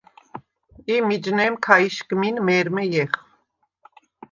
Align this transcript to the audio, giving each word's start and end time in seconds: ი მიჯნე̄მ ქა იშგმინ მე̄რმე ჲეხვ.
ი 0.93 0.95
მიჯნე̄მ 1.07 1.53
ქა 1.63 1.75
იშგმინ 1.87 2.35
მე̄რმე 2.45 2.83
ჲეხვ. 2.91 3.21